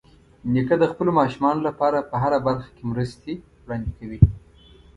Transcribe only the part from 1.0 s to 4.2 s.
ماشومانو لپاره په هره برخه کې مرستې وړاندې کوي.